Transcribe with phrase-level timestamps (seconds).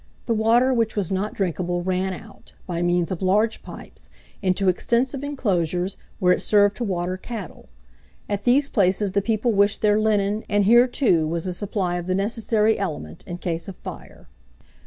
[0.25, 4.09] The water which was not drinkable ran out, by means of large pipes,
[4.41, 7.69] into extensive inclosures, where it served to water cattle.
[8.27, 12.07] At these places the people wished their linen; and here, too, was a supply of
[12.07, 14.25] the necessary element in case of fire.